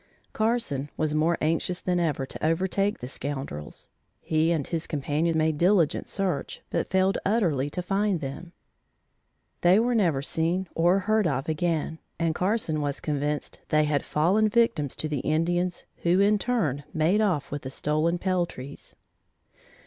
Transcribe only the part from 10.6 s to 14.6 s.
or heard of again, and Carson was convinced they had fallen